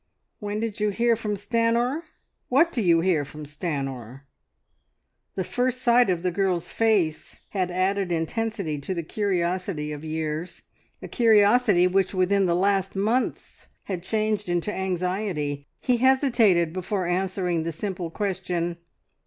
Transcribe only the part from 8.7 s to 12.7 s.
to the curiosity of years a curiosity which within the